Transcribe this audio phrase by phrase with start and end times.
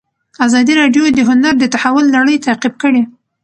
[0.45, 3.01] ازادي راډیو د هنر د تحول لړۍ تعقیب کړې.